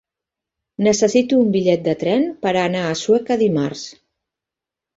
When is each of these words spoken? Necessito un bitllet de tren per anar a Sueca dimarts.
Necessito 0.87 1.41
un 1.41 1.51
bitllet 1.57 1.85
de 1.89 1.95
tren 2.05 2.27
per 2.47 2.55
anar 2.63 2.83
a 2.89 2.99
Sueca 3.05 3.41
dimarts. 3.45 3.87